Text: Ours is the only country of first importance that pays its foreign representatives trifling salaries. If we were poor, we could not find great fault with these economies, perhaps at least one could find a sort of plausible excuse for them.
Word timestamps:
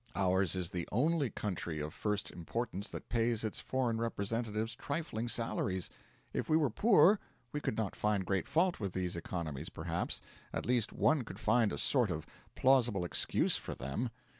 Ours 0.15 0.55
is 0.55 0.71
the 0.71 0.87
only 0.91 1.29
country 1.29 1.79
of 1.79 1.93
first 1.93 2.31
importance 2.31 2.89
that 2.89 3.07
pays 3.07 3.43
its 3.43 3.59
foreign 3.59 3.99
representatives 3.99 4.75
trifling 4.75 5.27
salaries. 5.27 5.91
If 6.33 6.49
we 6.49 6.57
were 6.57 6.71
poor, 6.71 7.19
we 7.51 7.61
could 7.61 7.77
not 7.77 7.95
find 7.95 8.25
great 8.25 8.47
fault 8.47 8.79
with 8.79 8.93
these 8.93 9.15
economies, 9.15 9.69
perhaps 9.69 10.19
at 10.53 10.65
least 10.65 10.91
one 10.91 11.23
could 11.23 11.37
find 11.39 11.71
a 11.71 11.77
sort 11.77 12.09
of 12.09 12.25
plausible 12.55 13.05
excuse 13.05 13.57
for 13.57 13.75
them. 13.75 14.09